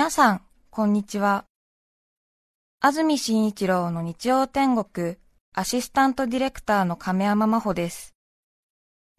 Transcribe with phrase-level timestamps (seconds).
[0.00, 1.44] 皆さん、こんにちは。
[2.80, 5.16] 安住紳一郎の日曜天国、
[5.54, 8.14] アシスタントディレクターの亀山真帆です。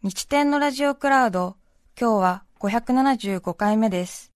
[0.02, 1.56] 日天のラジオクラウド、
[1.96, 4.32] 今日は575回目です。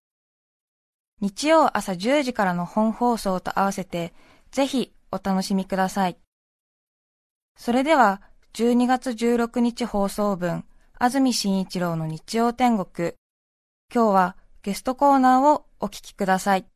[1.21, 4.15] 日曜朝10時からの本放送と合わせて、
[4.53, 6.17] ぜひお楽しみください。
[7.57, 8.23] それでは、
[8.55, 10.65] 12月16日放送分、
[10.97, 13.15] 安住紳一郎の日曜天国。
[13.93, 16.67] 今日はゲストコーナーをお聞きください。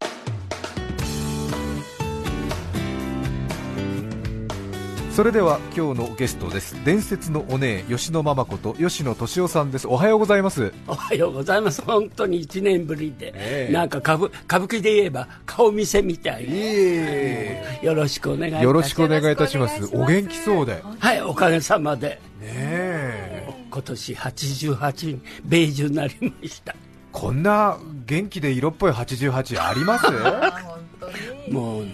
[5.11, 6.83] それでは今日のゲストです。
[6.85, 9.89] 伝説のお姉吉野ママこと吉野敏夫さんです。
[9.89, 10.73] おはようございます。
[10.87, 11.83] おはようございます。
[11.83, 18.65] 本当に1年ぶりで、えー、なんか歌舞歌舞伎で言えば顔見せみたいに、よろしくお願いいたします。
[18.65, 19.91] よろしくお願いいたします。
[19.93, 20.83] お元気そうで。
[20.99, 22.21] はいおかげさまで。
[22.41, 23.49] ねえ。
[23.71, 26.75] 今年88米寿になりました。
[27.13, 27.77] こんな
[28.11, 30.07] 元気で色っぽい88あります？
[31.53, 31.93] もうね、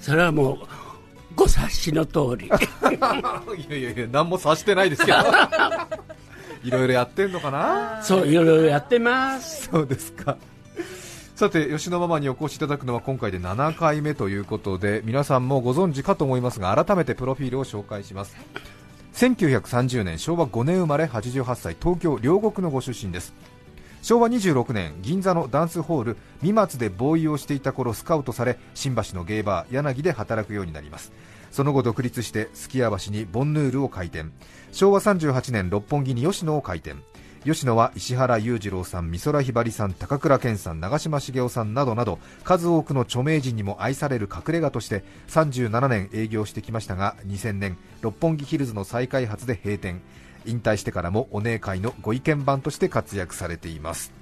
[0.00, 0.58] それはもう
[1.34, 2.46] ご察しの通り。
[2.46, 2.50] い
[3.70, 5.18] やいやいや何も察してないですけど。
[6.62, 8.00] いろいろやってんのかな？
[8.04, 9.68] そういろいろやってます。
[9.72, 10.36] そうですか。
[11.34, 18.36] さて吉野ママにお越しいただくのは今回で7回目ということで皆さんもご存知かと思いますが改めてプロフィールを紹介します。
[19.14, 23.34] 1930年昭和5年生まれ88歳東京両国のご出身です
[24.02, 31.12] 昭和26年銀座のダンスホール三松でボーイをしていた頃スカウトされ新橋のゲーバー柳で働くようになります。
[31.52, 34.32] その後独立してすき家橋にボンヌールを開店。
[34.72, 37.00] 昭和38年六本木に吉野を開店。
[37.44, 50.02] 吉野は石原裕次郎さん、美空ひばりさん、高倉健さん、長嶋茂雄さんなどなど数多くの著名人にも愛される隠れ家として37年営業してきましたが2000年六本木ヒルズの再開発で閉店。
[50.46, 54.12] 引退してからもお姉会のご意見番として活躍されています。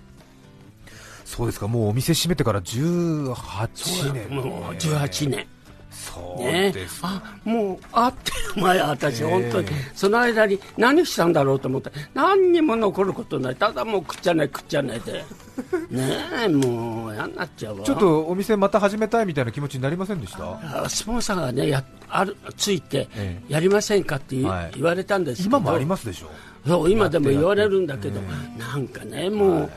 [1.24, 5.46] そうですかもうお店閉めてから18年、もう18年。
[5.90, 9.68] そうです、ね、あもうあって前私、本当に。
[9.94, 13.56] その間に何したんだろうと思って何にも残ることない。
[13.56, 15.24] ただもう食っちゃない食っちゃないで。
[15.90, 17.84] ねえもう嫌になっちゃうわ。
[17.84, 20.88] ちょっとお店また始めたいみたいな気持ちになりませんでした？
[20.88, 23.08] スポンサーがねやあるついて
[23.48, 25.58] やりませんかって言,、われたんですけど。
[25.58, 26.30] 今もありますでしょ？
[26.66, 28.20] そう今でも言われるんだけど、
[28.58, 29.70] なんかねもう、はい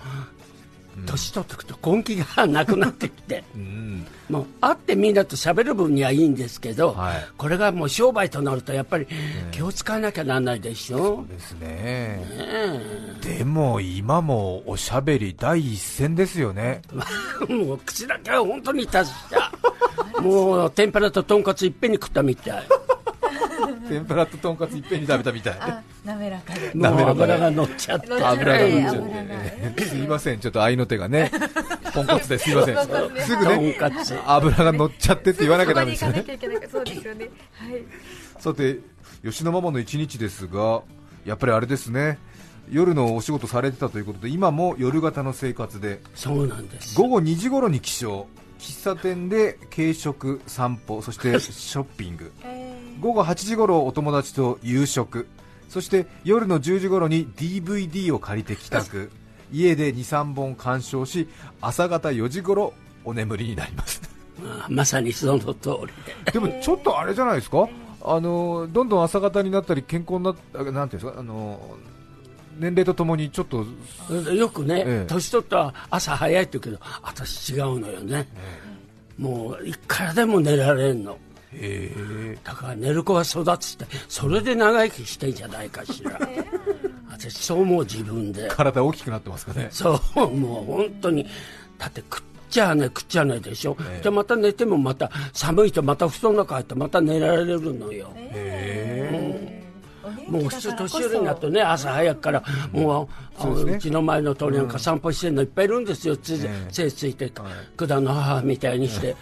[1.05, 9.07] 年取ってくと根気がなくなってきて、うん、もう会ってみんなと喋る分にはいいんですけど、はい、これがもう商売となるとやっぱり
[9.51, 11.67] 気を使わなきゃならないでしょ、そうですね。
[11.67, 16.81] ねでも今もおしゃべり第一線ですよね。
[17.49, 19.51] もう口だけは本当に達した
[20.21, 22.63] もう天ぷらととんかついっぺんに食ったみたい。
[23.89, 25.53] 天ぷらととんかついっぺんに食べたみたい
[26.05, 26.71] 滑らかで。
[26.75, 30.39] 油が乗っちゃって油が乗っちゃってすいません。
[30.39, 31.31] ちょっと愛の手がね
[31.93, 32.51] ポンコツです。
[32.51, 32.77] いません。
[33.25, 33.35] す。
[33.35, 33.77] ぐね
[34.25, 36.25] 油が乗っちゃってって言わなきゃダメですよね。
[36.71, 37.29] そうですよね。
[37.57, 37.83] はい。
[38.39, 38.79] さて
[39.23, 40.81] 吉野ママの一日ですが
[41.25, 42.19] やっぱりあれですね。
[42.69, 46.01] 夜のお仕事されてたということで今も夜型の生活で。
[46.15, 46.95] そうなんです。
[46.99, 48.25] 午後2時頃に起床。
[48.59, 52.31] 喫茶店で軽食散歩そして ショッピング。
[52.99, 55.27] 午後8時頃お友達と夕食
[55.73, 59.09] そして夜の10時頃に DVD を借りて帰宅。
[59.51, 61.27] 家で23本鑑賞し
[61.61, 62.73] 朝方4時頃
[63.03, 64.01] お眠りになります。
[64.69, 65.93] まさにその通り
[66.25, 66.31] で。
[66.31, 67.67] でもちょっとあれじゃないですか？
[68.03, 71.19] あのどんどん朝方になったり健康になったなんていうんですか？
[71.19, 71.77] あの
[72.59, 73.65] 年齢とともにちょっと
[74.31, 78.27] よくね、ええ、年取ったら朝早いって言うけど私違うのよね、
[79.19, 81.17] え、もういくらでも寝られんの
[82.43, 86.19] だから寝る子は育つってそれで長生きしてんじゃないかしら。
[87.09, 88.47] 私そう思う自分で。
[88.49, 89.67] 体大きくなってますかね。
[89.71, 91.25] そうもう本当に。
[91.77, 98.11] だって食っちゃね食っちゃねでしょ、えー、でまた寝てもまた寒いとまた布団の中入ってまた寝られるのよ。
[98.15, 99.29] へえ。
[99.29, 99.32] ー
[100.27, 103.09] もう普通年寄りになるとね朝早くからも
[103.43, 106.37] う、うね、うちの前の通りなんか散歩してるのいっぱいいるんですよ、つ
[106.71, 107.31] 背ついて。
[107.77, 109.15] 九段の母みたいにして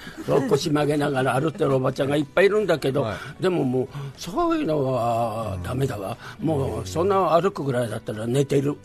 [0.49, 3.07] 腰曲げながら歩ってるおばちゃんがいっぱいいるんだけど、
[3.39, 3.87] でももう
[4.17, 6.17] そういうのはだめだわ。
[6.39, 8.77] もうそんな歩くぐらいだったら寝てる。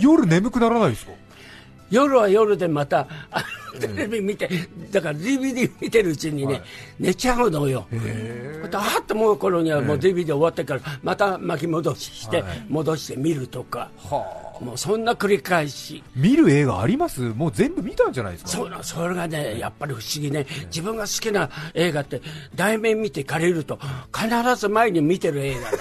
[0.00, 1.12] 夜眠くならないですか？
[1.90, 3.08] 夜は夜でまた
[3.80, 4.48] テレビ見て、
[4.90, 6.62] だから DVD 見てるうちにね、はい、
[7.00, 7.86] 寝ちゃうのよ。
[8.62, 13.90] またはっと思う頃にはもう DVD 終わってからまた巻き戻しして、戻して見るとか。
[14.60, 16.02] もうそんな繰り返し。
[16.16, 17.20] 見る映画あります？
[17.20, 18.50] もう全部見たんじゃないですか？
[18.50, 20.46] そうそれがねやっぱり不思議ね。
[20.66, 22.20] 自分が好きな映画って
[22.56, 23.78] 題名見て借りると
[24.12, 25.78] 必ず前に見てる映画なの。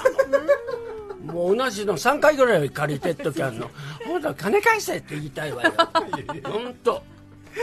[1.34, 1.98] もう同じの。
[1.98, 3.72] 3回ぐらい借りてる時あるの。
[4.06, 5.74] 本当金返せって言いたいわよ。
[6.46, 7.02] 本当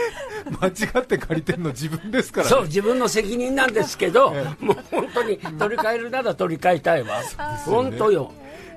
[0.61, 7.21] 間違って借りてるの自分ですから、ね、そう自分の責任なんですけど、もう本当に取り替えるなら取り替えたいわ、
[7.65, 8.31] 本当よ。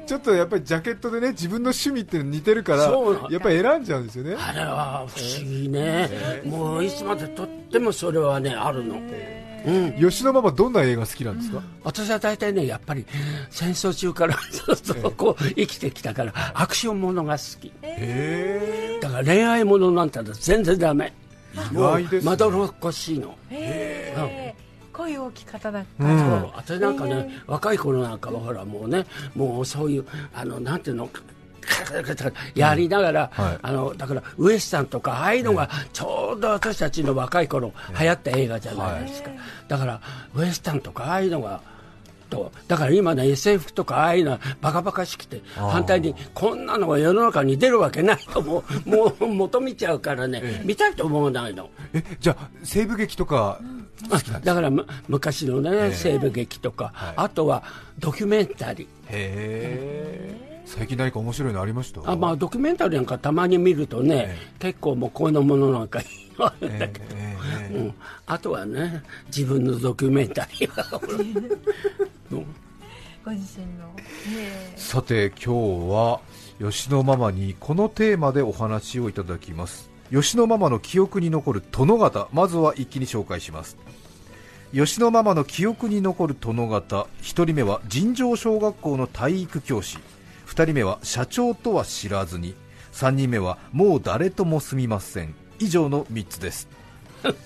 [0.07, 2.85] ちょっとやっぱりジャケットでね自分の趣味って似てるから
[3.31, 4.37] やっぱり選んじゃうんですよね。
[4.39, 6.09] あれは不思議ね、
[6.47, 8.97] もういつまでとってもそれはねあるの、
[9.67, 13.05] うん、吉野ママどんな映画好きなんですか、私は大体ねやっぱり
[13.51, 17.73] 戦争中からずっとこう生きてきたからアクションものが好き。
[19.01, 21.13] だから恋愛ものなんて全然ダメ。
[21.73, 23.35] もうまどろっこしいの。
[23.51, 24.69] へえ、うん。
[24.99, 29.07] 恋大き方だった、うん、私なんかね、若い頃なんかはほらもうね
[29.37, 31.09] もうそういうあのなんていうの
[32.55, 39.39] やりながら、うんはい、あのだからウエスタンとかああいうのがちょうど私たちの若い頃流行った映画じゃないですか、はい、
[39.69, 40.01] だから
[40.35, 41.61] ウエスタンとかああいうのが
[42.29, 48.19] とだから今ね SF とかああいうのはバカバカしくて反対にこんなのが世の中に出るわけない。
[48.19, 51.71] と もうもう求めちゃうからね、ええ、見たいと思わないの。
[51.93, 53.59] えじゃあ西部劇とか
[54.45, 54.71] だから
[55.09, 57.65] 昔のね、西部劇とか、はい、あとは
[57.99, 58.87] ドキュメンタリー。
[58.87, 60.48] へえ。
[60.69, 62.03] 最近何か面白いのありました？
[62.05, 66.01] あ、まあ、ドキュメンタリーなんかたまに見るとね、結構もうこのものなんか
[66.39, 67.17] あるんだけど、
[67.73, 67.95] うん、
[68.27, 71.01] あとはね自分のドキュメンタリーは、
[72.31, 72.47] うん、
[73.25, 73.97] ご自身の、
[74.77, 76.21] さて今日は
[76.61, 79.89] 吉野ママにこのテーマでお話をいただきます。
[80.13, 83.79] 吉野ママの記憶に残る殿方まずは一気に紹介します。
[84.75, 89.97] 吉野ママの記憶に残る殿方1人目は尋常小学校の体育教師
[90.49, 92.55] 2人目は社長とは知らずに
[92.93, 95.35] 3人目はもう誰とも住みません。
[95.61, 96.69] 以上の3つです。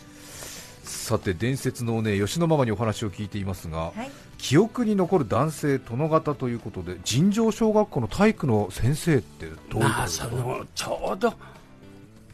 [0.84, 11.34] さて伝説のね吉野ママにお話を聞いていますが、はい、記憶に残る男性殿方ということで尋常小学校の体育の先生ってどういうことですか、まあ、ちょうど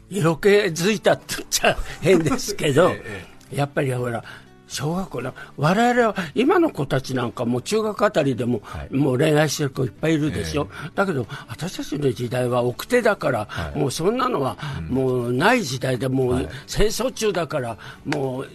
[0.09, 2.91] 色気づいたって言っちゃ変ですけど、
[3.53, 4.23] やっぱりほら、
[4.69, 14.55] 小学校の我々は今の子たちなんかも中学あたりでも、はい、もう恋愛してる子いっぱいいるでしょ、えー、だけど私たちの時代は奥手だから、はい、もうそんなのは
[14.89, 18.45] もうない時代でもう戦争中だからも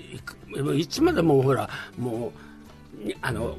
[0.57, 1.69] ういつまでもほら
[1.99, 3.57] もうあの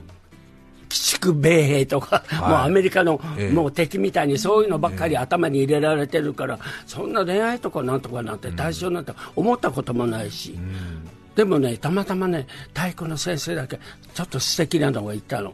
[0.85, 10.94] 鬼畜米兵とか、はい、もうアメリカの、ええ、もう敵みたいにそういうのばっかり頭に入れられてるから、え、そんな恋愛とかなんとかなんて対象なんて思ったこともないし、うん、
[11.35, 13.79] でもね、たまたまね、体育の先生だけ
[14.13, 15.53] ちょっと素敵なのがいたの、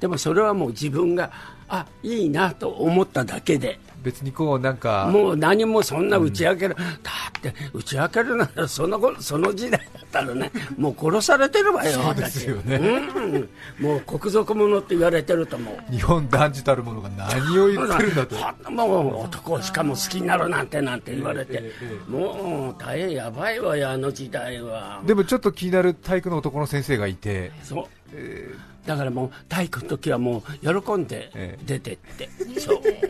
[0.00, 1.30] でもそれはもう自分が
[1.68, 3.78] あいいなと思っただけで。
[4.04, 13.48] 別にこうなんかもう何もそんな打ち明ける、うん、だって打ち明けるならそのその時代だったらねもう殺されてるわよそうですよね、うん、
[13.80, 15.92] もう国賊者って言われてると思う。
[15.92, 18.70] 日本男児たる者が何を言ってるんだと。
[18.70, 25.02] もう男しかも好きになるなんてなんて言われて、ええもう大変やばいわよあの時代は。
[25.06, 32.82] でもちょっと気になる体育の男の先生がいてそう、えー、だからもう体育の時はもう喜んで出てって、えそう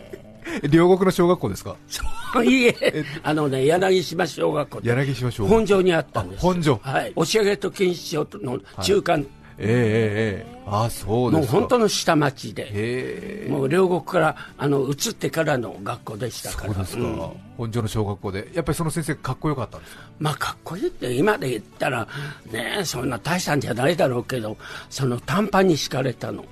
[0.70, 1.76] 両国の小学校ですか？
[1.88, 4.80] そういえ、あのね、柳島小学校。
[4.82, 5.56] 柳島小学校。
[5.56, 6.42] 本庄にあったんです。
[6.42, 6.80] 本庄。
[6.82, 7.12] はい。
[7.16, 10.54] 押上と錦糸町の中間、はいええええ。
[10.66, 22.08] あそうですもう本当の下町で、もう両国からあの移ってからの学校でしたから、そうですか、うん、本庄の小学校で、やっぱりその先生、かっこよかったんですか、まあ、かっこいいって、今で言ったら、
[22.50, 24.56] ね、そんな大したんじゃないだろうけど、
[24.90, 26.44] その短パンに敷かれたの、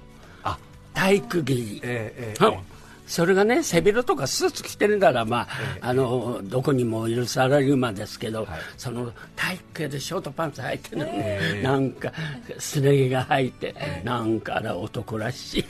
[0.45, 0.57] あ。
[0.95, 2.72] 体育着、ええええ
[3.13, 12.11] それがね背広とかスーツ着てるならまあ、えあのどこにもいるサラリーマンですけど、はい、その体育系でショートパンツ履いてるの、えー、なんか
[12.59, 15.65] すね毛が履いて、えー、なんかあら男らしい。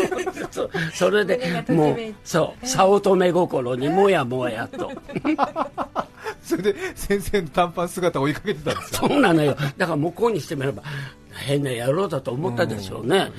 [0.50, 4.90] そそれでもうそう早乙女心にもやもやと。
[6.42, 9.54] それで先生の短パン姿を追いかけてたんですそうなのよ。
[9.76, 10.82] だから向こうにしてみれば
[11.36, 13.30] 変な野郎だと思ったでしょうね、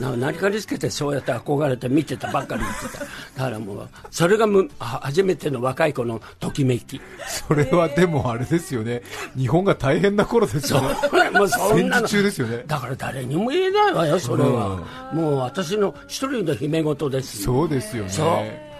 [0.00, 3.04] うん、何かにつけてそうやって憧れて見てたばっかり言ってた。
[3.04, 3.06] だ
[3.44, 7.00] からもうそれがむ初めての若い子のときめき。
[7.26, 9.02] それはでもあれですよね。
[9.36, 10.88] 日本が大変な頃ですよね。
[11.30, 12.08] もうそんなの。
[12.08, 12.64] 中ですよね。
[12.66, 18.74] だから誰にも言えないわよそれは、うん、もう私の一人の姫事ですそうですよね。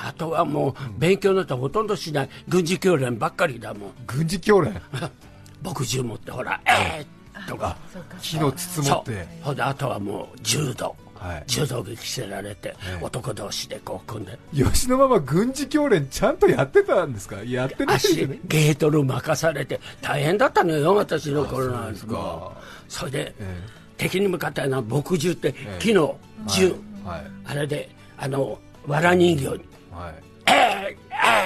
[0.00, 2.28] あとはもう勉強なんてほとんどしない。
[2.48, 3.90] 軍事教練ばっかりだもん。
[4.06, 4.80] 軍事教練？
[5.62, 7.17] 牧銃持ってほらえー
[7.48, 7.76] とか
[8.20, 9.26] 火の筒持って。
[9.42, 14.38] ほであとはもう柔道、はい、柔道着着せられて、男同士でこう組んで。
[14.52, 17.42] 吉野ママ軍事教練ちゃんとやってたんですか？
[17.42, 22.52] やってないですねゲートル任されて大変だったのよ私の頃なんですか。
[22.88, 26.78] それで、えー、敵に向かったような牧銃って木の銃、はい。
[27.04, 27.88] はい、あれで
[28.18, 29.48] あの藁人形に
[29.92, 30.14] 「はい、
[30.46, 30.54] えー、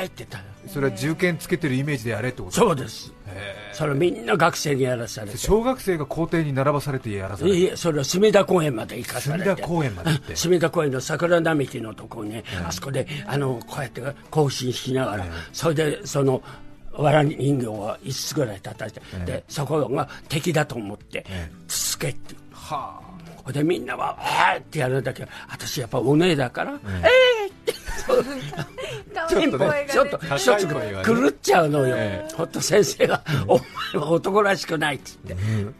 [0.01, 0.39] えー、って言った
[0.69, 2.55] それは重剣つけてるイメージでやれってこと？
[2.55, 3.13] そうです。
[3.73, 5.37] それみんな学生にやらされて。
[5.39, 7.57] 小学生が校庭に並ばされてやらされて。
[7.59, 9.51] いえそれは隅田公園まで行かされて。
[9.51, 10.37] 隅田公園まで行って。
[10.37, 16.43] 隅田公園の桜並木のところに、あそこであのこうやって行進しながら、それでその
[16.93, 21.25] わら人形は5つぐらい叩いて、でそこが敵だと思って、
[21.67, 22.35] つけって。
[22.53, 23.01] は
[23.45, 24.17] ほいでみんなは
[24.55, 25.25] 「えー!」ってやるんだけ。
[25.25, 27.42] ど私やっぱお姉だから「えー!」って
[29.29, 31.05] ちょっとねちょっと高い一つ声がね。
[31.05, 33.59] 狂っちゃうのよ、えほんと先生が「お
[33.95, 35.35] 前は男らしくない」っつって、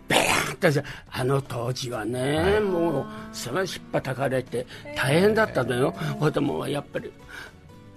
[0.09, 7.13] ベヤーンってさあの当時はね、もうすごいひっぱたかれて大変だったのよ、ほいでもうやっぱり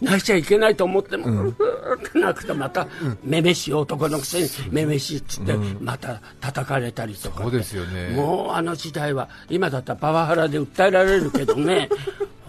[0.01, 2.87] 泣いちゃいけないと思っても、うーって泣くとまた、
[3.23, 7.43] めめしい男のくせにめめしいっつって、また叩かれたりとか。
[7.43, 8.09] そうですよね。
[8.09, 11.89] もうあの時代は今だったらパワハラで訴えられるけどね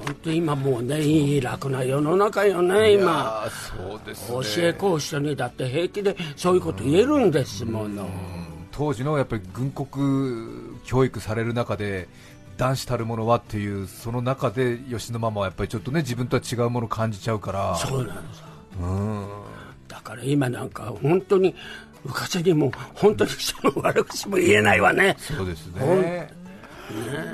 [0.07, 3.49] 本当今もうねいい楽な世の中よねい今。
[3.77, 4.39] そうですね。
[4.63, 8.09] 教え講師にだって平気でそういうこと言えるんですもの、
[8.71, 12.07] 当時のやっぱり軍国教育される中で
[12.57, 17.75] 男子たるものはっていうその中で吉野ママはやっぱりちょっとね自分とは違うものを感じちゃうから。
[17.75, 18.45] そうなんです
[18.81, 19.27] うん。
[19.89, 21.55] だから今なんか本当に
[22.05, 26.46] うかつにも本当に人の悪口も言えないわね、そうですね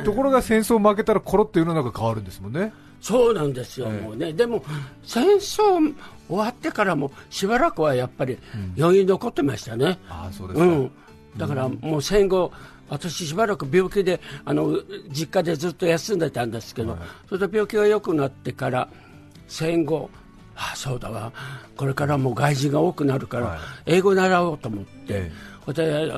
[0.04, 2.72] ところが戦争負けたらコロッと世の中変わるんですもんね。
[3.00, 4.64] そうなんですよ、ええもうね、でも
[5.02, 5.92] 戦争
[6.28, 8.38] 終わってからもしばらくはやっぱり
[8.78, 10.90] 余韻残ってましたね、ああそうですか、うん、
[11.36, 12.52] だからもう戦後、
[12.88, 14.78] 私、しばらく病気であの
[15.10, 16.96] 実家でずっと休んでたんですけど、
[17.28, 18.88] それで病気が良くなってから
[19.48, 20.08] 戦後、
[20.54, 21.32] あそうだわ、
[21.76, 23.58] これからもう外人が多くなるから、はい。
[23.86, 25.32] 英語習おうと思って、え。
[25.64, 26.12] それで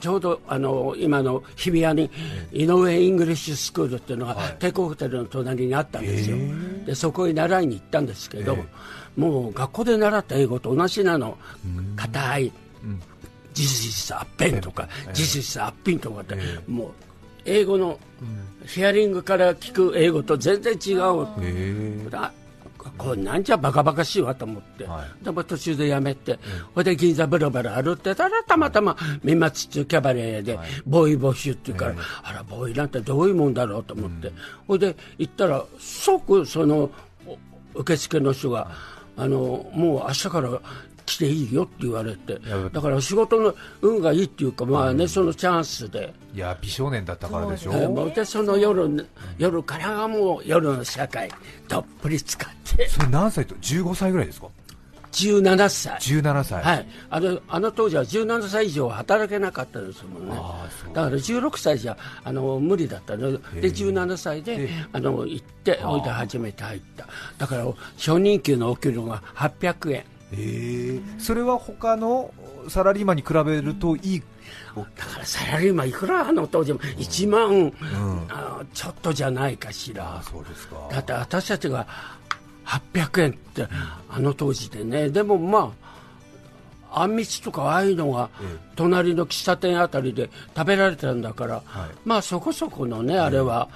[0.00, 2.10] ちょうどあの今の日比谷に
[2.52, 6.36] 井上イングリッシュスクールっていうのが帝国ホテルの隣にあったんですよ、
[6.86, 8.56] でそこに習いに行ったんですけど、
[9.16, 11.36] もう学校で習った英語と同じなの、
[11.96, 12.52] 硬い、
[13.52, 16.90] 事実アッペンとか、事実アッピンとかって、もう
[17.44, 17.98] 英語の
[18.66, 21.26] ヒアリングから聞く英語と全然違う。
[22.96, 25.24] これなんじゃバカバカしいわと思って、はい。
[25.24, 26.38] でも途中でやめて、
[26.74, 34.32] ほいで銀座ブラブラ歩ってたらたまたま三松っていうキャバレーでボーイ募集っていうから、あらボーイなんてどういうもんだろうと思って、
[34.66, 36.90] ほいで行ったら即その
[37.74, 38.70] お受付の人が、
[39.16, 40.60] あのもう明日から
[41.10, 42.34] 来ていいよって言われて。
[42.48, 43.52] やだから仕事の
[43.82, 46.14] 運がいいっていうかまあね、そのチャンスで。
[46.32, 47.72] いや美少年だったからでしょ。
[47.72, 51.28] うでその夜夜からがもう夜の社会
[51.68, 52.88] どっぷり使って。
[52.88, 54.46] それ何歳と？15歳ぐらいですか
[55.10, 55.98] ？17歳。
[55.98, 56.86] 17歳、はい。
[57.10, 60.34] あのあの当時は17歳以上は働けなかったですもんね。
[60.36, 60.94] ああそう。
[60.94, 63.32] だから16歳じゃあの無理だったの。
[63.32, 67.08] で17歳であの行っておいで初めて入った。
[67.38, 67.64] だから
[67.96, 69.98] 初任給のお給料が800円。
[69.98, 70.19] えー
[71.18, 72.32] それは他の
[72.68, 74.22] サラリーマンに比べるといい、
[74.76, 77.72] だからサラリーマンいくらあの当時も1万、
[78.28, 80.76] あのちょっとじゃないかしらあそうですか。
[80.90, 81.86] だって私たちが
[82.64, 83.66] 800円って、
[84.08, 85.72] あの当時でね、でもま
[86.92, 88.30] あ、あんみつとかああいうのが、
[88.76, 91.62] 隣の喫茶店あたりで食べられたんだから、
[92.04, 93.68] まあそこそこのね、あれは、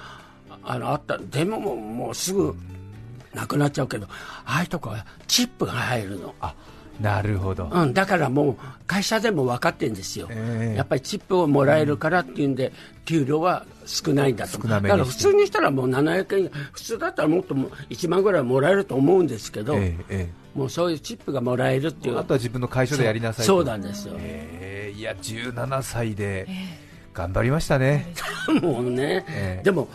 [0.63, 2.55] あのあった、でももうすぐ
[3.35, 4.07] なくなっちゃうけど、
[4.45, 6.33] ああいうとこはチップが入るの。
[6.41, 6.55] あ
[6.99, 10.77] なるほど、うん、だからもう会社でも分かってるんですよ、ええ。
[10.77, 12.71] やっぱりチップをもらえるからっていうんで、
[13.03, 23.51] 給料は少ないんだと、だから普通にしたらもう700円、普通だったらもっとも1万ぐらいもらえると思うんですけど、えええもうそういうチップがもらえるっていう、えあとは自分の会社でやりなさいと。
[23.51, 26.47] そうなんですよ、ええいや17歳で
[27.13, 28.13] 頑張りましたね、
[28.61, 29.61] もうね、ええ。
[29.63, 29.89] でも、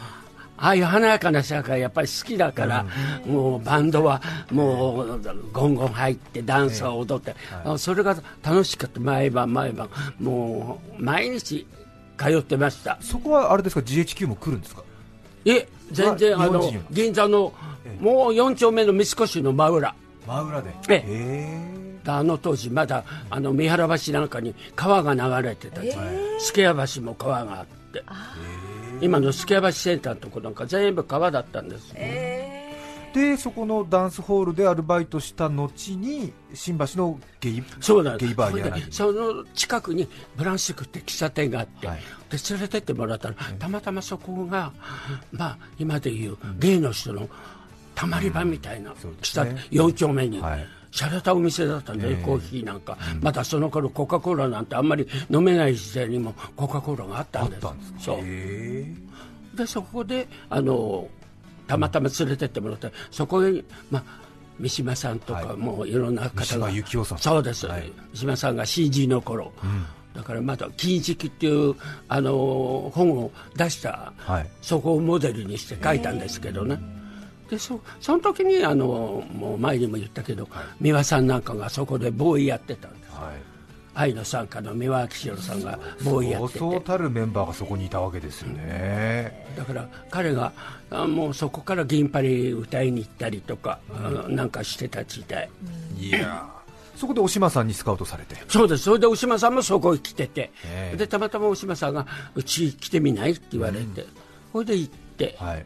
[0.61, 2.87] ああいう華やかな社会やっぱり好きだから、
[3.26, 4.21] もうバンドは
[4.52, 5.21] もう
[5.52, 9.88] ゴンゴン入ってダンスを踊って、あそれが楽しかった毎晩毎晩
[10.21, 11.67] もう毎日
[12.19, 12.99] 通ってました。
[13.00, 14.83] そこはあれですか？GHQ も来るんですか？
[15.47, 17.55] いえ全然あの銀座の
[17.99, 19.95] もう4丁目の三越の真裏。
[20.26, 20.75] 真裏で。
[20.88, 21.81] ええ。
[22.07, 25.93] あの当時まだあの三原橋なんかに川が流れてたし、
[26.40, 28.02] 助谷橋も川があって
[29.00, 31.95] 今の助谷橋センターのとこなんか全部川だったんです、
[33.12, 41.99] でそこのダンスホールでアルバイトした後に新橋のゲイそうなんゲイバーにやらそれでその近くにブランシュクって喫茶店があって、はい。
[42.30, 44.73] で連れてってもらったら、たまたまそこが、
[45.33, 47.28] まあ、今でいうゲイの人の
[47.95, 50.40] たまり場みたいなそうです喫茶ね店、4丁目に。
[50.40, 57.67] はい洒落たお店だったんで、コーヒーなんか、まだその頃コカ・コーラなんてあんまり飲めない時代にもコカ・コーラがあったあんです
[58.01, 58.19] そう。
[58.23, 58.95] へ
[59.55, 61.09] でそこであの
[61.67, 64.05] たまたま連れてってもらってそこに、まあ、
[64.59, 69.87] 三島さんとか、もういろんな方が、三島由紀夫さんそうです、はい、三島さんが CG の頃、うん。
[70.15, 71.75] だからまだ「金色」っていう
[72.09, 77.00] あの本を出した、はい、そこをモデルにして書いたんですけどね。
[77.50, 83.37] でそその時にあのもう前にも言ったけど、はい、三輪さんなんかがそこでボーイやってたんです、はい、
[83.95, 86.59] 愛の参加の三輪明宏さんがボーイやってて。
[86.61, 90.52] そうそうたるメンバーがそこにいたわけですよね、だから彼が
[90.90, 93.80] あもうそこから銀パリ歌いに行ったりとか、
[94.26, 95.50] うん、なんかしてた時代、
[95.99, 96.49] いや
[96.97, 98.37] そこでお島さんにスカウトされて。
[98.47, 98.83] そうです。
[98.83, 100.52] それでお島さんもそこに来てて。
[100.99, 104.04] でたまたまお島さんがうち来てみないって言われて、
[104.52, 105.64] それで行って、はい、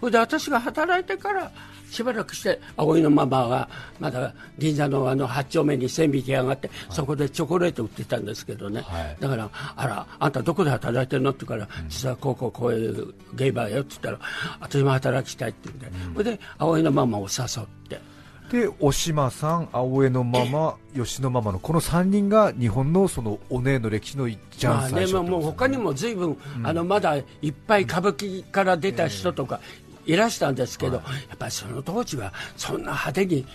[0.00, 1.50] それで私が働いてから
[1.90, 11.30] しばらくして葵のママはまだ銀座のあの8丁目に線引き上がって、そこでチョコレート売ってたんですけどね、はい、だからあらあんたどこで働いてるの？
[11.30, 18.16] って言うから、実はこうこうこういうゲイバーよって言ったら私も働きたいって言うんで、うん、それで葵のママを誘って。
[18.50, 29.60] でお島さん、青江のママ、 吉野ママのこの3人が日本のそのお姉の歴史の一じゃん最初、まあね、もう他にもずいぶん、あのまだいっぱい歌舞伎から出た人とか
[30.06, 31.02] いらしたんですけど、や
[31.34, 33.46] っぱりその当時はそんな派手に、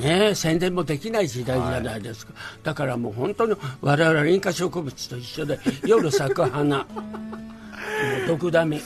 [0.00, 2.32] ね、宣伝もできない時代じゃないですか、
[2.62, 6.86] だからもう本当に我々林化植物と一緒で夜咲く花。
[8.26, 8.80] 毒ダミ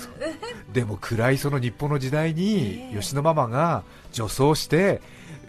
[0.73, 3.83] でも暗いその日本の時代に吉野ママが
[4.13, 5.01] 女装して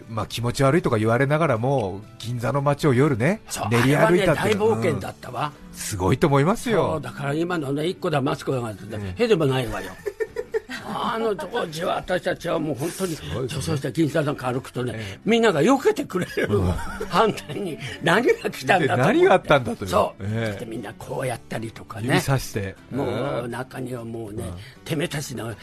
[0.08, 6.98] まあ、気持ち悪いとか言われながらも銀座の街を夜ね練り歩いたって、ね、大冒険だったわ、うん、すごいと思いますよ。
[6.98, 9.92] だから今のね一個だマスクがね、へでもないわよ
[10.88, 13.16] あの当時は私たちはもう本当に
[13.46, 16.60] 女装して銀座なんか歩くとね、みんなが避けてくれる、
[17.08, 22.22] 反対に何が来たんだと何があったんだとそう、えー、みんなこうやったりとかね。
[22.26, 22.74] 指して。
[22.90, 24.44] もう中にはもうね、
[24.84, 25.54] てめえたちの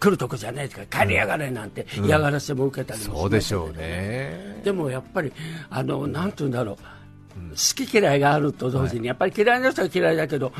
[0.00, 4.60] 来るとこじゃないから帰りやがれなんて嫌がらせも受けたりもそうでしょうね。
[4.64, 5.32] でもやっぱり
[5.70, 6.95] あのなんて言うんだろう
[7.50, 10.52] 好き嫌いがあると同時に、やっぱり嫌いな人は嫌いだけど、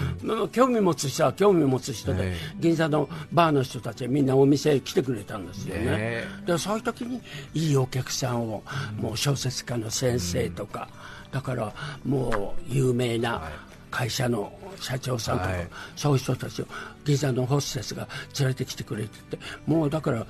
[0.52, 6.24] 興味持つ人は興味持つ人で、銀座のバーの人たちはみんなお店へ来てくれたんですよね。
[6.46, 7.20] でそういう時に
[7.54, 8.62] いいお客さんを、
[8.98, 10.88] もう小説家の先生とか、
[11.32, 11.72] だから
[12.04, 13.42] もう有名な
[13.90, 15.50] 会社の社長さんとか、
[15.96, 16.66] そういう人たちを
[17.04, 18.08] 銀座のホステスが
[18.38, 20.26] 連れてきてくれててもうだから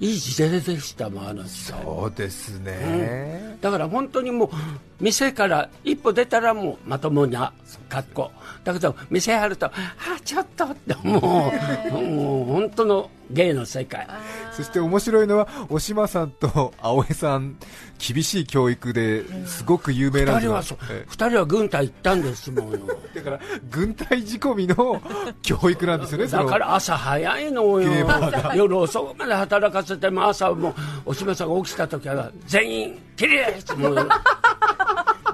[0.00, 4.48] いい時代でしたもんあの時代そうですね、うん、だから本当にもう
[4.98, 7.52] 店から一歩出たらもうまともな
[7.88, 8.30] 格好。
[8.64, 9.72] だけど店入ると「あ
[10.24, 11.52] ちょっと」っても
[11.90, 14.06] うもう本当の芸の世界。
[14.52, 17.56] そして面白いのはお島さんと青江さん
[17.98, 20.74] 厳しい教育ですごく有名なんです。
[20.74, 22.72] 2人は軍隊行ったんですもん。
[23.14, 23.40] だから
[23.70, 25.00] 軍隊仕込みの
[25.42, 27.90] 教育なんですよねだから朝早いのよ。
[28.54, 30.74] 夜遅くまで働かせても朝もう
[31.06, 34.08] お島さんが起きた時は全員きれいもう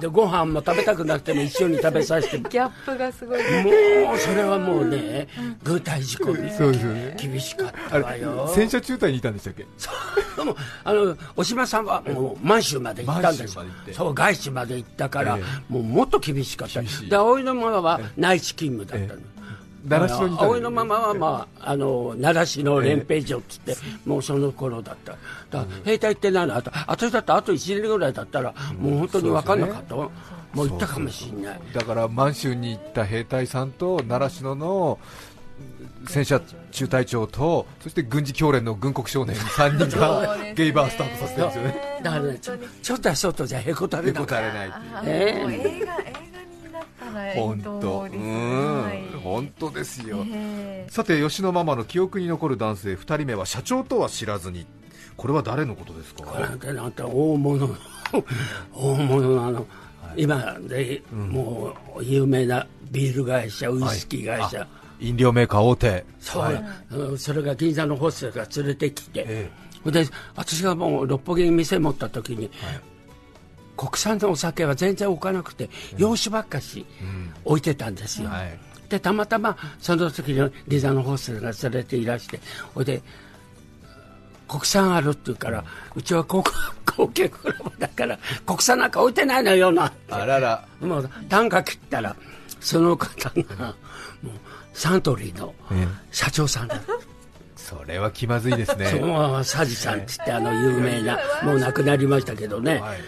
[0.01, 2.39] でご飯も食べたくなくても一緒に食べさせて。
[2.39, 5.29] ギャップがすごいもうそれはもうね
[5.63, 7.17] 軍隊仕込みそうですよね。
[7.21, 8.51] 厳しかったわよ。
[8.55, 9.67] 戦車中隊にいたんでしたっけ？
[9.79, 10.55] そう
[10.85, 13.57] あのお島さんはもう満州まで行ったんです。
[13.93, 16.83] そう外資まで行ったから、えー、もうもっと厳しかった。
[16.83, 19.21] で葵のママは内地勤務だったの、
[19.85, 25.17] えー奈良市の葵のままは、まあ、あの奈良市の連兵場っつって、もうその頃だった。
[25.51, 30.11] だ兵隊って何だと私だってあと1年ぐらいだったらもう本当に分かんなかった、も
[30.55, 31.61] う行ったかもしれない。
[31.73, 34.99] だから満州に行った兵隊さんと奈良市のの
[36.09, 42.01] 戦車中隊長とそして軍事教練の軍国少年3人がゲイバースタートさせてるんですよね。
[42.03, 44.73] だからねちょちょっとは外じゃへこたれないへこたれない
[45.05, 45.97] えー、映画
[47.35, 54.67] 本当、うん、本当ですよ、えー、さて吉野ママの記憶に残る男性2人目は社長とは知らずに。
[55.17, 56.25] これは誰のことですか？
[56.25, 57.75] これなんて大物
[58.75, 59.61] 大物なの、は
[60.15, 64.69] い、今で、もう有名なビール会社ウイスキー会社、は
[65.01, 66.05] い、飲料メーカー大手。
[66.21, 72.81] そう、はい、それが銀座のホステが連れてきて、えー、で私がもう六本木に店持った時に、はい
[73.77, 76.87] 国産のお酒は全然置かなくて、洋酒ばっかし
[77.45, 78.29] 置いてたんですよ。
[78.29, 78.59] はい、
[78.89, 82.41] でたまたまその時にリザのホステが連れていらして
[82.75, 83.03] ほいで
[84.49, 86.43] 国産あるって言うから、うちは高
[86.87, 90.65] 高級クラブだから国産なんか置いてないのよなあらら。
[90.81, 92.17] もう単価切ったら
[92.61, 93.75] その方が
[94.23, 94.35] もう
[94.73, 95.55] サントリーの
[96.11, 96.81] 社長さんだ、
[97.57, 98.87] それは気まずいですね。
[98.99, 102.99] その佐治さんって言って、あの有名な、もう亡くなりましたけどね、はい、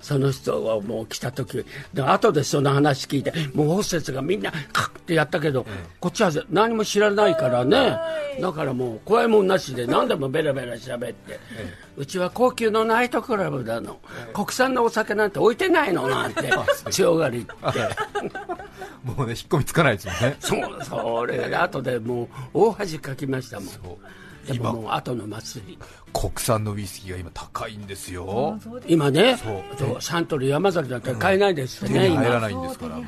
[0.00, 5.66] その人がもう来た時で後でその話聞いてもうホステスがみんなカッてやったけど、
[6.00, 7.98] こっちは何も知らないからね。
[8.40, 11.40] だからもう怖いもんなしで何でもベラベラ喋って、
[11.96, 13.98] うちは高級のナイトクラブだの、
[14.32, 16.50] 国産のお酒なんて置いてないのなんて
[16.90, 17.52] 強がりって。
[19.04, 20.36] もうね引っ込みつかないですよね。
[20.40, 23.68] そうそれが後でもう大恥かきましたもん
[24.54, 24.72] 今。
[24.72, 25.78] もう後の祭り。
[26.12, 28.58] 国産のウイスキーが今高いんですよ。
[28.86, 29.36] 今ね。
[29.36, 30.02] そう。
[30.02, 32.98] サントリー山崎なんて買えないですね、うん、入らないんですから。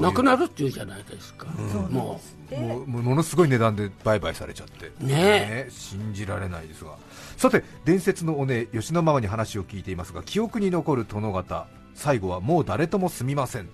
[0.00, 2.56] なくなるっていうじゃないですか、うん、もう。
[2.56, 4.92] もうものすごい値段で売買されちゃって。
[5.04, 5.14] ね。
[5.14, 5.66] ね。
[5.70, 6.92] 信じられないですが。
[7.36, 13.68] さて伝説のお姉吉野ママに話を聞いていますが記憶に残る殿方最後はもう誰とも住みません。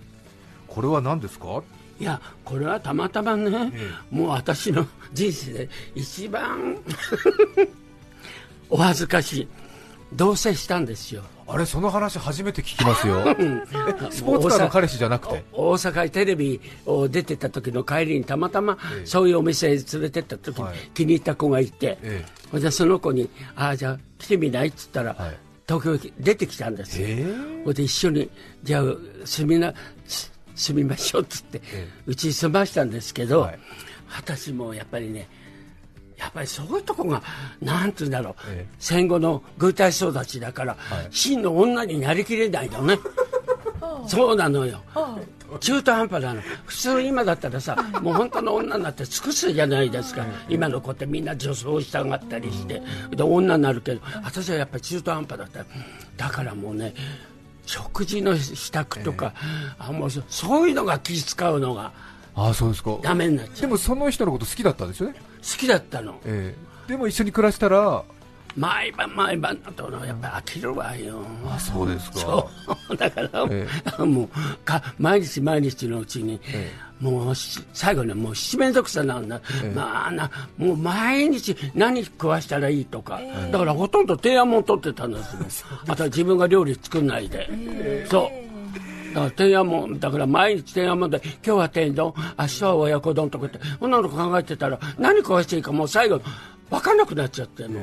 [0.66, 1.62] これは何ですか？
[2.00, 3.78] いやこれはたまたまね、え
[4.12, 6.78] え、もう私の人生で一番
[8.70, 9.48] お恥ずかしい。
[10.12, 11.22] 同棲したんですよ。
[11.46, 13.22] あれその話初めて聞きますよ。
[14.10, 15.44] スポーツカーの彼氏じゃなくて？
[15.52, 25.36] 大阪テレビを出てた時の帰りにたまたまそういうお店へ連れてった時に気に入った子がいて、ええ、じその子に「ああじゃあ来てみない?」っつったら、はい、
[25.66, 28.30] 東京出てきたんですよ、えー、で一緒に
[28.62, 28.84] じゃあ
[29.24, 29.74] 住みな
[30.60, 31.60] 住みましょうっつって
[32.06, 33.58] うち、に住ましたんですけど、はい、
[34.14, 35.28] 私もやっぱりね
[36.18, 37.22] やっぱりそういうとこが
[37.62, 42.98] なんて言うんだろう、ええ、戦後の軍隊育ちだから、はい、真の女になりきれないのね。
[44.06, 44.80] そうなのよ。
[45.60, 46.42] 中途半端なの。
[46.66, 50.24] 普通今だったらさもう本当の女になって尽くすじゃないですか。
[50.48, 52.82] 今の子ってみんな女装したがったりして。
[53.10, 55.64] で女になるけど私はやっぱり中途半端だった。
[56.16, 56.94] だからもうね
[57.70, 59.32] 食事の支度とか、
[59.78, 61.92] えー、あもうそういうのが気使うのが
[62.34, 62.98] あそうですか。
[63.02, 63.60] ダメになっちゃう。
[63.62, 65.16] でもその人のこと好きだったんですよね。
[65.38, 68.04] 好きだったの、えー、でも一緒に暮らしたら
[68.56, 71.22] 毎晩毎晩だとやっぱ飽きるわよ。
[71.46, 72.18] あそうですか。
[72.18, 72.50] そ
[72.90, 72.96] う。
[72.96, 74.28] だから、えー、もう
[74.64, 77.34] か毎日毎日のうちに、えーもう
[77.72, 85.68] 最後ねもう七面倒くさなんだ、えまあなもう毎日何食わしたらいいとか、えだからほとんど提案も取ってたんですよ。
[85.86, 89.14] また自分が料理作んないで、えそう。
[89.14, 92.14] だから提案もだから毎日提案もで今日は天丼？
[92.38, 96.20] 明日は親子丼とかってそんなの考えてたら何食わしていいかもう最後
[96.70, 97.80] 分かんなくなっちゃっての、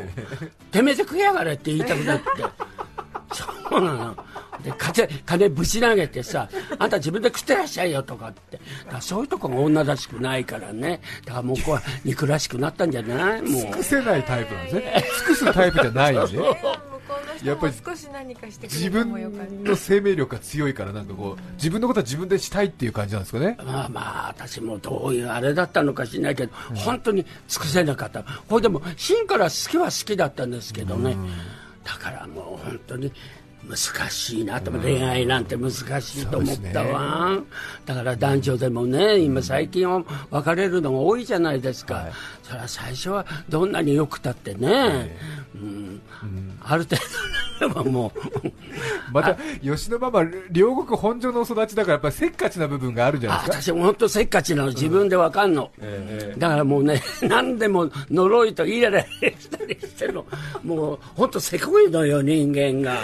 [0.71, 2.25] てめえで食いやがれって言いたくなって。
[3.33, 4.15] そうなの。
[4.63, 8.59] で金金ぶち投げてさあんた自分で食ってらっしゃいよとかって。
[8.91, 11.01] だそういうとこが女らしくないからね。
[11.25, 13.41] だからもうこは憎らしくなったんじゃない？
[13.43, 13.61] もう。
[13.61, 15.03] 尽くせないタイプなんですね。
[15.19, 16.39] 尽くすタイプじゃないよね
[17.43, 19.11] やっぱり少し何かして自分
[19.63, 23.57] の生命力が強いからなんかこう自分のことは自分でしたいっていう感じなんですかね。
[23.65, 28.23] まあまあ私もどういうあれだったのかしれないけど、うん、本当に尽くせなかった。
[28.23, 31.15] これでも芯から好きは好きだったんですけどね、
[31.83, 33.11] だからもう本当に
[33.67, 37.41] 難しいなと、恋愛なんて難しいと思ったわ、ね、
[37.85, 42.11] だから男女でもね今最近は別れるのが多いじゃないですか、はい、
[42.47, 45.17] それは最初はどんなによくたってね、
[45.53, 46.01] うん、
[46.63, 46.95] ある程
[47.59, 48.21] 度はもう。
[49.11, 53.61] また吉野ママ両国本所の育ちだからやっぱりせっかちな部分があるじゃないですか。
[53.61, 55.83] 私も本当せっかちなの自分でわかんの、うん。
[55.83, 60.25] えー、だからもうね 何でも呪いとイライラしたりしてるの
[60.63, 62.97] もう本当せこいのよ人間が。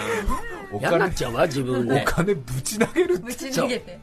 [0.80, 2.02] 嫌になっちゃうわ自分で。
[2.02, 3.98] お金ぶち投げるぶち投げて。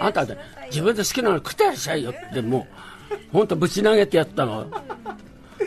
[0.00, 0.36] あんたで
[0.70, 2.86] 自分で好きなの食ってらっしゃいよってもう
[3.32, 4.66] 本当ぶち投げてやったの。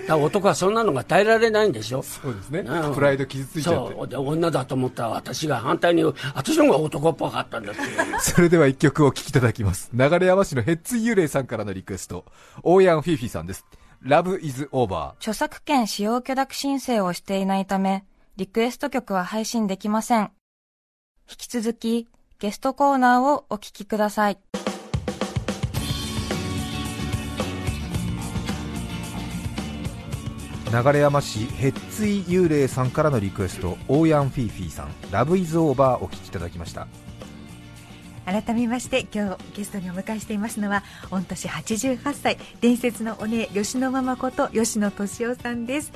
[0.08, 2.02] だ男はそんなのが耐えられないんでしょ。
[2.02, 3.95] そうですね、うん、プライド傷ついちゃって。
[3.95, 4.08] そう。
[4.08, 7.86] で女だと思ったら私が反対に私の方が男っぽかったんですよ
[8.19, 9.89] それでは一曲お聴きいただきます。
[9.93, 12.25] 流山市のヘッツ幽霊さんからのリクエスト。
[12.63, 13.65] オーヤンフィーフィーさんです。
[14.02, 18.06] ラブイズオーバー著作権使用許諾申請をしていないため
[18.38, 20.32] リクエスト曲は配信できません。
[21.30, 22.08] 引き続き
[22.39, 24.39] ゲストコーナーをお聴きください
[30.71, 36.88] 流山市ヘッツイ幽霊さんからのリクエストオーヤンフィーフィーさんラブイズオーバーお聞きいただきました。
[38.23, 45.91] 改めまして今日ゲストにお迎えしていますのは御年88歳伝説のお姉吉野ママこと吉野敏夫さんです。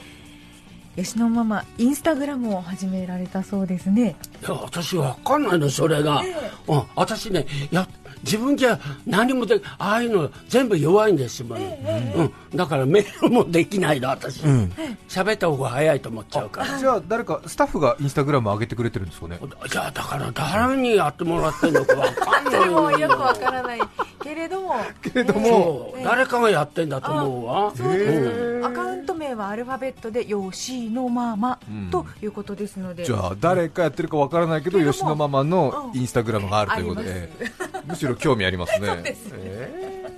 [0.96, 4.16] 吉野ママインスタグラムを始められたそうですね。
[4.42, 7.88] いや私わかんないのそれが、えー、うん、私ねや
[8.24, 14.42] 自分じゃ何もでああいうの全部弱いんですもん、えー、うん、だからメールもできないの私。
[14.42, 16.80] 喋、うん、った方が早いと思っちゃうから。
[16.80, 19.40] じゃあ誰かスタッフがインスタグラム上げてくれてるんですかね？
[19.70, 22.70] じゃあだから誰にやってもらってるのかわかんない。
[22.74, 23.80] もよくわからない。
[24.22, 24.76] けれども。
[25.02, 31.60] けれども、誰かがやってんだと思うわ、えー、アカウント名名はアルファベットで吉野ママ
[31.92, 37.30] ということですので、じゃあ誰かやってるかわからないけど吉野ママのインスタグラムがあるということで、
[37.86, 39.04] むしろ興味ありますね。
[39.34, 40.12] え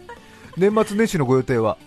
[0.57, 1.77] ー、年末年始のご予定は？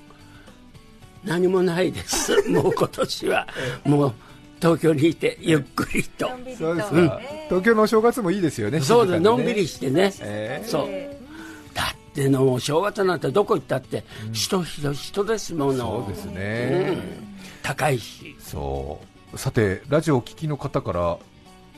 [1.25, 2.33] 何もないです。
[2.49, 3.49] もう今年は
[3.85, 4.15] もう
[4.61, 6.31] 東京にいてゆっくりと。
[6.59, 7.11] そうですか、うん、
[7.49, 11.28] 東京のお正月もいいですよねそうです、ね、のんびりしてね、えー、そう
[12.19, 16.05] だってのお正月なんてどこ行ったって、うん、人人人ですもの。
[16.05, 18.37] そうですね、うん、高いし。
[18.41, 19.01] そ
[19.33, 19.39] う。
[19.39, 21.19] さてラジオお聞きの方から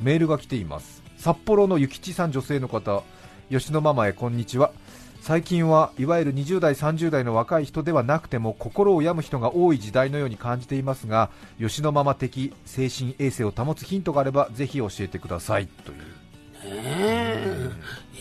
[0.00, 1.02] メールが来ています。
[1.18, 3.02] 札幌のゆきちさん女性の方
[3.50, 4.72] 吉野ママへこんにちは。
[5.20, 15.66] 最近はいわゆる20代、30代の若い人ではなくても心を病む人が多い時代のように感じていますが吉野ママ的精神衛生を保つヒントがあればぜひ教えてください。
[15.84, 16.19] という。
[16.64, 17.70] ね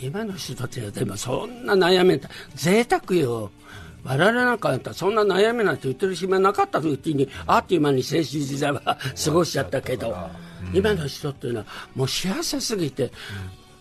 [0.02, 3.52] 今の人たちはでもそんな悩めた贅沢よ。
[4.04, 10.16] 我々なんかったらそんな悩みなんて言ってる暇なかったううにあっという間に青春時代は過ごしちゃったけど、
[10.74, 13.12] 今の人っていうのはもう幸せすぎて、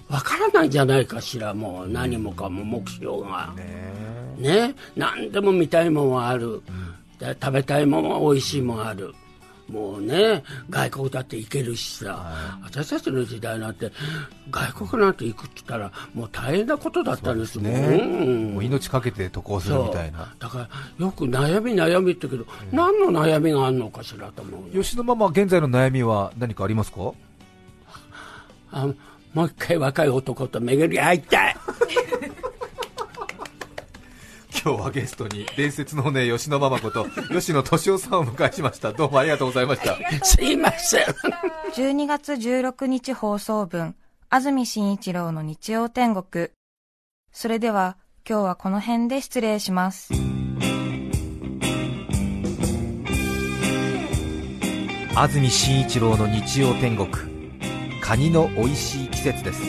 [0.08, 3.54] わからないんじゃないかしら、もう何もかも目標が。
[4.38, 6.62] ね何でも見たいもんはある、うん、
[7.20, 9.14] 食べたいもんは美味しいもんある。
[9.68, 13.92] もうね、外国だって行けるしさ、はい、私たちの時代なんて、
[14.50, 20.34] 外国なんて行くって言ったら、もう大変なことだったんですね、うん、もう命かけて渡航するみたいな。
[20.38, 24.70] だから、よく悩み、悩みって言うけど、うん、何の悩みがあるのかしらと思う。
[24.70, 27.12] 吉野ママ、現在の悩みは何かありますか？
[28.72, 28.86] あ
[29.34, 31.56] もう一回若い男と巡り会いたい
[34.64, 38.92] 今日はゲストに伝説のね吉野ママこと吉野敏夫さんを迎えしました。
[38.92, 39.96] どうもありがとうございました。
[40.24, 41.04] すいません。
[41.74, 43.94] 12月16日放送分
[44.28, 46.48] 安住紳一郎の日曜天国。
[47.30, 50.12] それでは今日はこの辺で失礼します。
[55.14, 57.08] 安住紳一郎の日曜天国。
[58.00, 59.62] カニの美味しい季節です。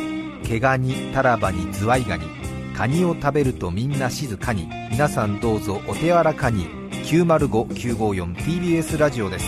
[0.44, 2.39] 毛ガニタラバにズワイガニ
[2.80, 4.70] カニを食べるとみんな静かに。
[4.90, 6.66] 皆さんどうぞお手柔らかに。
[7.08, 9.46] 905954TBS ラジオです。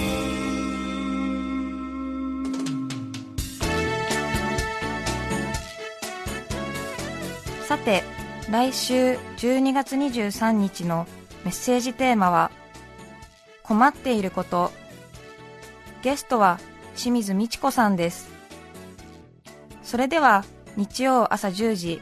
[7.69, 8.03] さて
[8.49, 11.07] 来週12月23日の
[11.45, 12.51] メッセージテーマは
[13.63, 14.73] 困っていること。
[16.01, 16.59] ゲストは
[16.97, 18.27] 清水美智子さんです。
[19.83, 20.43] それでは
[20.75, 22.01] 日曜朝10時